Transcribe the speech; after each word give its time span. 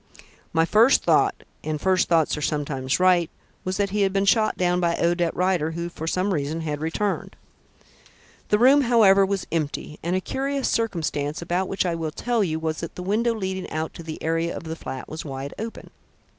"My 0.51 0.65
first 0.65 1.03
thought 1.03 1.43
and 1.63 1.79
first 1.79 2.07
thoughts 2.09 2.35
are 2.35 2.41
sometimes 2.41 2.99
right 2.99 3.29
was 3.63 3.77
that 3.77 3.91
he 3.91 4.01
had 4.01 4.11
been 4.11 4.25
shot 4.25 4.57
down 4.57 4.79
by 4.79 4.97
Odette 4.97 5.35
Rider, 5.35 5.73
who 5.73 5.89
for 5.89 6.07
some 6.07 6.33
reason 6.33 6.61
had 6.61 6.81
returned. 6.81 7.35
The 8.49 8.57
room, 8.57 8.81
however, 8.81 9.23
was 9.27 9.45
empty, 9.51 9.99
and 10.01 10.15
a 10.15 10.19
curious 10.19 10.67
circumstance, 10.67 11.39
about 11.39 11.67
which 11.67 11.85
I 11.85 11.93
will 11.93 12.09
tell 12.09 12.43
you, 12.43 12.59
was 12.59 12.79
that 12.79 12.95
the 12.95 13.03
window 13.03 13.35
leading 13.35 13.69
out 13.69 13.93
to 13.93 14.01
the 14.01 14.19
area 14.23 14.57
of 14.57 14.63
the 14.63 14.75
flat 14.75 15.07
was 15.07 15.23
wide 15.23 15.53
open." 15.59 15.91